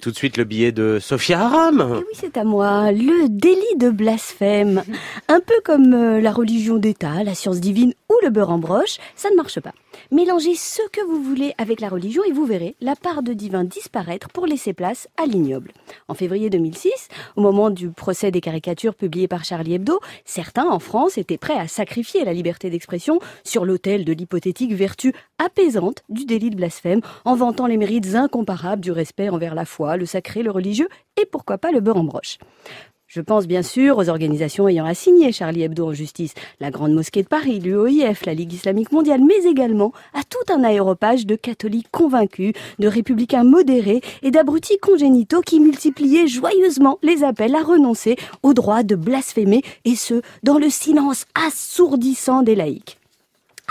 Tout 0.00 0.12
de 0.12 0.16
suite 0.16 0.36
le 0.36 0.44
billet 0.44 0.70
de 0.70 0.98
Sophia 1.00 1.40
Aram. 1.40 1.84
Eh 1.90 1.98
oui, 1.98 2.04
c'est 2.12 2.36
à 2.36 2.44
moi. 2.44 2.92
Le 2.92 3.28
délit 3.28 3.76
de 3.78 3.90
blasphème. 3.90 4.84
Un 5.26 5.40
peu 5.40 5.60
comme 5.64 5.92
euh, 5.92 6.20
la 6.20 6.30
religion 6.30 6.76
d'État, 6.76 7.24
la 7.24 7.34
science 7.34 7.58
divine 7.58 7.94
ou 8.10 8.14
le 8.22 8.30
beurre 8.30 8.50
en 8.50 8.58
broche, 8.58 8.98
ça 9.16 9.30
ne 9.30 9.36
marche 9.36 9.60
pas. 9.60 9.72
Mélangez 10.10 10.54
ce 10.54 10.82
que 10.90 11.04
vous 11.04 11.22
voulez 11.22 11.54
avec 11.58 11.80
la 11.80 11.88
religion 11.88 12.22
et 12.24 12.32
vous 12.32 12.46
verrez 12.46 12.76
la 12.80 12.96
part 12.96 13.22
de 13.22 13.32
divin 13.32 13.64
disparaître 13.64 14.28
pour 14.30 14.46
laisser 14.46 14.72
place 14.72 15.08
à 15.16 15.26
l'ignoble. 15.26 15.72
En 16.08 16.14
février 16.14 16.50
2006, 16.50 17.08
au 17.36 17.42
moment 17.42 17.70
du 17.70 17.90
procès 17.90 18.30
des 18.30 18.40
caricatures 18.40 18.94
publiées 18.94 19.28
par 19.28 19.44
Charlie 19.44 19.74
Hebdo, 19.74 20.00
certains 20.24 20.68
en 20.68 20.78
France 20.78 21.18
étaient 21.18 21.38
prêts 21.38 21.58
à 21.58 21.68
sacrifier 21.68 22.24
la 22.24 22.32
liberté 22.32 22.70
d'expression 22.70 23.20
sur 23.44 23.64
l'autel 23.64 24.04
de 24.04 24.12
l'hypothétique 24.12 24.72
vertu 24.72 25.12
apaisante 25.38 26.02
du 26.08 26.24
délit 26.24 26.50
de 26.50 26.56
blasphème 26.56 27.00
en 27.24 27.34
vantant 27.34 27.66
les 27.66 27.76
mérites 27.76 28.14
incomparables 28.14 28.82
du 28.82 28.92
respect 28.92 29.28
envers 29.28 29.54
la 29.54 29.64
foi 29.64 29.96
le 29.96 30.06
sacré, 30.06 30.42
le 30.42 30.50
religieux 30.50 30.88
et 31.20 31.26
pourquoi 31.26 31.58
pas 31.58 31.72
le 31.72 31.80
beurre 31.80 31.98
en 31.98 32.04
broche. 32.04 32.38
Je 33.08 33.22
pense 33.22 33.46
bien 33.46 33.62
sûr 33.62 33.96
aux 33.96 34.10
organisations 34.10 34.68
ayant 34.68 34.84
assigné 34.84 35.32
Charlie 35.32 35.62
Hebdo 35.62 35.86
en 35.86 35.92
justice, 35.94 36.34
la 36.60 36.70
Grande 36.70 36.92
Mosquée 36.92 37.22
de 37.22 37.28
Paris, 37.28 37.58
l'UOIF, 37.58 38.26
la 38.26 38.34
Ligue 38.34 38.52
islamique 38.52 38.92
mondiale, 38.92 39.22
mais 39.26 39.48
également 39.48 39.94
à 40.12 40.24
tout 40.24 40.52
un 40.52 40.62
aéropage 40.62 41.24
de 41.24 41.34
catholiques 41.34 41.90
convaincus, 41.90 42.52
de 42.78 42.86
républicains 42.86 43.44
modérés 43.44 44.02
et 44.20 44.30
d'abrutis 44.30 44.76
congénitaux 44.76 45.40
qui 45.40 45.58
multipliaient 45.58 46.26
joyeusement 46.26 46.98
les 47.02 47.24
appels 47.24 47.54
à 47.54 47.62
renoncer 47.62 48.16
au 48.42 48.52
droit 48.52 48.82
de 48.82 48.94
blasphémer, 48.94 49.62
et 49.86 49.96
ce, 49.96 50.20
dans 50.42 50.58
le 50.58 50.68
silence 50.68 51.24
assourdissant 51.34 52.42
des 52.42 52.56
laïcs. 52.56 52.97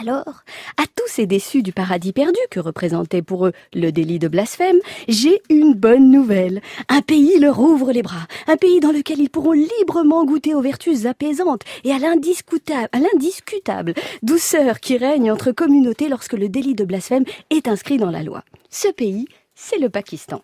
Alors, 0.00 0.42
à 0.76 0.86
tous 0.96 1.06
ces 1.06 1.26
déçus 1.26 1.62
du 1.62 1.72
paradis 1.72 2.12
perdu 2.12 2.38
que 2.50 2.58
représentait 2.58 3.22
pour 3.22 3.46
eux 3.46 3.52
le 3.74 3.92
délit 3.92 4.18
de 4.18 4.26
blasphème, 4.26 4.78
j'ai 5.06 5.40
une 5.50 5.74
bonne 5.74 6.10
nouvelle. 6.10 6.62
Un 6.88 7.00
pays 7.00 7.38
leur 7.38 7.60
ouvre 7.60 7.92
les 7.92 8.02
bras, 8.02 8.26
un 8.48 8.56
pays 8.56 8.80
dans 8.80 8.90
lequel 8.90 9.20
ils 9.20 9.30
pourront 9.30 9.52
librement 9.52 10.24
goûter 10.24 10.52
aux 10.52 10.60
vertus 10.60 11.06
apaisantes 11.06 11.62
et 11.84 11.92
à 11.92 11.98
l'indiscutable 12.00 13.94
douceur 14.22 14.80
qui 14.80 14.98
règne 14.98 15.30
entre 15.30 15.52
communautés 15.52 16.08
lorsque 16.08 16.32
le 16.32 16.48
délit 16.48 16.74
de 16.74 16.84
blasphème 16.84 17.24
est 17.50 17.68
inscrit 17.68 17.96
dans 17.96 18.10
la 18.10 18.24
loi. 18.24 18.42
Ce 18.70 18.88
pays, 18.88 19.26
c'est 19.54 19.78
le 19.78 19.90
Pakistan. 19.90 20.42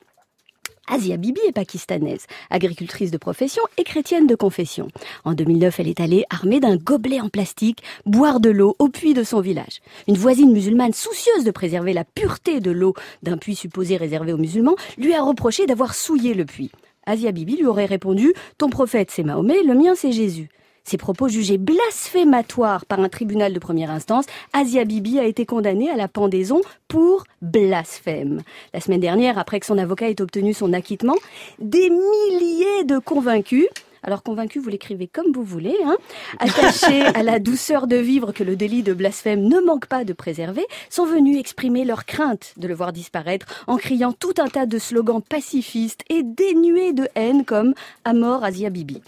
Asia 0.93 1.17
Bibi 1.17 1.41
est 1.47 1.53
pakistanaise, 1.53 2.27
agricultrice 2.51 3.13
de 3.13 3.17
profession 3.17 3.63
et 3.79 3.85
chrétienne 3.85 4.27
de 4.27 4.35
confession. 4.35 4.89
En 5.25 5.35
2009, 5.35 5.79
elle 5.79 5.87
est 5.87 6.01
allée 6.01 6.25
armée 6.31 6.59
d'un 6.59 6.77
gobelet 6.77 7.21
en 7.21 7.29
plastique 7.29 7.85
boire 8.07 8.41
de 8.41 8.51
l'eau 8.51 8.75
au 8.81 8.89
puits 8.89 9.15
de 9.15 9.23
son 9.23 9.41
village. 9.41 9.81
Une 10.09 10.17
voisine 10.17 10.53
musulmane 10.53 10.93
soucieuse 10.93 11.45
de 11.45 11.53
préserver 11.53 11.93
la 11.93 12.03
pureté 12.03 12.59
de 12.59 12.73
l'eau 12.73 12.95
d'un 13.23 13.39
puits 13.39 13.55
supposé 13.55 13.97
réservé 13.97 14.33
aux 14.33 14.37
musulmans 14.37 14.75
lui 14.99 15.15
a 15.15 15.23
reproché 15.23 15.65
d'avoir 15.67 15.95
souillé 15.95 16.35
le 16.35 16.45
puits. 16.45 16.73
Asia 17.07 17.31
Bibi 17.31 17.59
lui 17.59 17.67
aurait 17.67 17.87
répondu 17.87 18.35
Ton 18.59 18.69
prophète 18.69 19.13
c'est 19.13 19.23
Mahomet, 19.23 19.63
le 19.63 19.75
mien 19.75 19.95
c'est 19.95 20.13
Jésus. 20.13 20.49
Ces 20.85 20.97
propos 20.97 21.29
jugés 21.29 21.59
blasphématoires 21.59 22.87
par 22.87 23.01
un 23.01 23.09
tribunal 23.09 23.53
de 23.53 23.59
première 23.59 23.91
instance, 23.91 24.27
Asia 24.53 24.85
Bibi 24.85 25.19
a 25.19 25.25
été 25.25 25.47
condamnée 25.47 25.91
à 25.91 25.97
la 25.97 26.09
pendaison 26.09 26.61
pour 26.89 27.25
blasphème. 27.43 28.43
La 28.75 28.81
semaine 28.81 29.01
dernière, 29.01 29.39
après 29.39 29.61
que 29.61 29.67
son 29.67 29.79
avocat 29.79 30.09
ait 30.09 30.21
obtenu 30.21 30.55
son 30.55 30.73
acquittement, 30.73 31.17
des 31.59 31.91
milliers 31.91 32.85
de 32.85 32.99
convaincus 32.99 33.69
alors 34.03 34.23
convaincu, 34.23 34.59
vous 34.59 34.69
l'écrivez 34.69 35.07
comme 35.07 35.33
vous 35.33 35.45
voulez, 35.45 35.77
hein, 35.85 35.97
attachés 36.39 37.03
à 37.15 37.23
la 37.23 37.39
douceur 37.39 37.87
de 37.87 37.97
vivre 37.97 38.33
que 38.33 38.45
le 38.45 38.57
délit 38.57 38.83
de 38.83 38.95
blasphème 38.95 39.43
ne 39.43 39.61
manque 39.61 39.87
pas 39.87 40.05
de 40.05 40.13
préserver, 40.13 40.67
sont 40.89 41.07
venus 41.07 41.39
exprimer 41.39 41.85
leur 41.85 42.07
crainte 42.07 42.55
de 42.57 42.69
le 42.69 42.75
voir 42.75 42.93
disparaître 42.93 43.65
en 43.67 43.77
criant 43.77 44.13
tout 44.13 44.35
un 44.39 44.49
tas 44.49 44.67
de 44.67 44.79
slogans 44.79 45.23
pacifistes 45.23 46.03
et 46.09 46.23
dénués 46.23 46.93
de 46.93 47.09
haine 47.15 47.45
comme 47.45 47.75
à 48.05 48.13
mort 48.13 48.45
Asia 48.45 48.71
Bibi. 48.71 49.03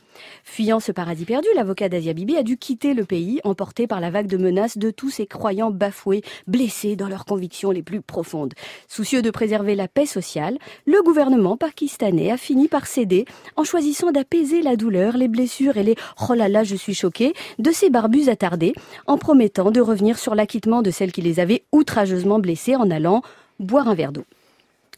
Fuyant 0.45 0.81
ce 0.81 0.93
paradis 0.93 1.25
perdu, 1.25 1.49
l'avocat 1.55 1.89
d'Asia 1.89 2.13
Bibi 2.13 2.37
a 2.37 2.43
dû 2.43 2.57
quitter 2.57 2.95
le 2.95 3.05
pays, 3.05 3.41
emporté 3.45 3.87
par 3.87 4.01
la 4.01 4.11
vague 4.11 4.27
de 4.27 4.37
menaces 4.37 4.79
de 4.79 4.91
tous 4.91 5.11
ces 5.11 5.27
croyants 5.27 5.71
bafoués, 5.71 6.23
blessés 6.47 6.97
dans 6.97 7.09
leurs 7.09 7.25
convictions 7.25 7.71
les 7.71 7.83
plus 7.83 8.01
profondes. 8.01 8.55
Soucieux 8.89 9.23
de 9.23 9.31
préserver 9.31 9.75
la 9.75 9.89
paix 9.89 10.07
sociale, 10.07 10.59
le 10.87 11.03
gouvernement 11.03 11.57
pakistanais 11.57 12.31
a 12.31 12.37
fini 12.37 12.69
par 12.69 12.87
céder 12.87 13.25
en 13.57 13.65
choisissant 13.65 14.13
d'apaiser 14.13 14.63
la 14.63 14.77
les 14.91 15.29
blessures 15.29 15.77
et 15.77 15.83
les 15.83 15.97
oh 16.29 16.35
là 16.35 16.49
là, 16.49 16.65
je 16.65 16.77
suis 16.77 16.95
choqué 16.95 17.35
de 17.59 17.71
ces 17.71 17.91
barbus 17.91 18.29
attardés, 18.29 18.75
en 19.07 19.19
promettant 19.19 19.71
de 19.71 19.81
revenir 19.81 20.19
sur 20.19 20.35
l'acquittement 20.35 20.83
de 20.83 20.91
celles 20.91 21.13
qui 21.13 21.23
les 21.23 21.41
avaient 21.41 21.65
outrageusement 21.73 22.39
blessés 22.39 22.77
en 22.77 22.91
allant 22.91 23.23
boire 23.59 23.89
un 23.89 23.95
verre 23.95 24.13
d'eau. 24.13 24.25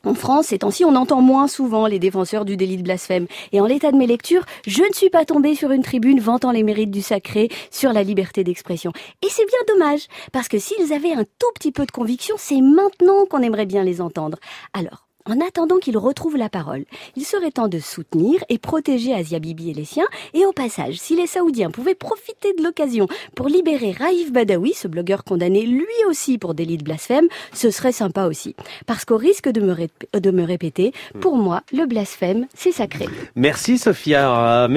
En 0.04 0.12
France, 0.12 0.48
ces 0.48 0.58
temps-ci, 0.58 0.84
on 0.84 0.96
entend 0.96 1.22
moins 1.22 1.48
souvent 1.48 1.86
les 1.86 1.98
défenseurs 1.98 2.44
du 2.44 2.58
délit 2.58 2.76
de 2.76 2.82
blasphème. 2.82 3.26
Et 3.52 3.60
en 3.62 3.66
l'état 3.66 3.90
de 3.90 3.96
mes 3.96 4.06
lectures, 4.06 4.44
je 4.66 4.82
ne 4.82 4.92
suis 4.92 5.08
pas 5.08 5.24
tombée 5.24 5.54
sur 5.54 5.70
une 5.70 5.82
tribune 5.82 6.20
vantant 6.20 6.50
les 6.50 6.62
mérites 6.62 6.90
du 6.90 7.00
sacré 7.00 7.48
sur 7.70 7.92
la 7.94 8.02
liberté 8.02 8.44
d'expression. 8.44 8.92
Et 9.22 9.28
c'est 9.30 9.46
bien 9.46 9.74
dommage, 9.74 10.06
parce 10.30 10.48
que 10.48 10.58
s'ils 10.58 10.92
avaient 10.92 11.14
un 11.14 11.24
tout 11.24 11.50
petit 11.54 11.72
peu 11.72 11.86
de 11.86 11.90
conviction, 11.90 12.36
c'est 12.38 12.60
maintenant 12.60 13.24
qu'on 13.24 13.40
aimerait 13.40 13.64
bien 13.64 13.82
les 13.82 14.02
entendre. 14.02 14.38
Alors, 14.74 15.06
en 15.26 15.40
attendant 15.40 15.78
qu'il 15.78 15.96
retrouve 15.96 16.36
la 16.36 16.50
parole, 16.50 16.84
il 17.16 17.24
serait 17.24 17.50
temps 17.50 17.68
de 17.68 17.78
soutenir 17.78 18.44
et 18.48 18.58
protéger 18.58 19.14
Asia 19.14 19.38
Bibi 19.38 19.70
et 19.70 19.74
les 19.74 19.84
siens. 19.84 20.06
Et 20.34 20.44
au 20.44 20.52
passage, 20.52 20.96
si 20.96 21.16
les 21.16 21.26
Saoudiens 21.26 21.70
pouvaient 21.70 21.94
profiter 21.94 22.52
de 22.58 22.62
l'occasion 22.62 23.06
pour 23.34 23.48
libérer 23.48 23.92
Raif 23.92 24.32
Badawi, 24.32 24.74
ce 24.74 24.86
blogueur 24.86 25.24
condamné 25.24 25.62
lui 25.62 25.84
aussi 26.08 26.36
pour 26.36 26.54
délit 26.54 26.76
de 26.76 26.84
blasphème, 26.84 27.28
ce 27.52 27.70
serait 27.70 27.92
sympa 27.92 28.26
aussi. 28.26 28.54
Parce 28.86 29.04
qu'au 29.04 29.16
risque 29.16 29.48
de 29.48 29.60
me, 29.60 29.74
de 30.18 30.30
me 30.30 30.42
répéter, 30.42 30.92
pour 31.20 31.36
moi, 31.36 31.62
le 31.72 31.86
blasphème, 31.86 32.46
c'est 32.54 32.72
sacré. 32.72 33.06
Merci 33.34 33.78
Sophia. 33.78 34.68